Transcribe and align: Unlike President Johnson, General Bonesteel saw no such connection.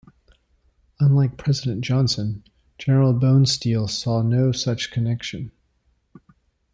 Unlike 0.99 1.37
President 1.37 1.81
Johnson, 1.85 2.43
General 2.79 3.13
Bonesteel 3.13 3.87
saw 3.87 4.23
no 4.23 4.51
such 4.51 4.89
connection. 4.89 5.51